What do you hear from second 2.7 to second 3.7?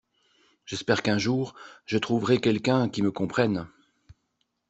qui me comprenne.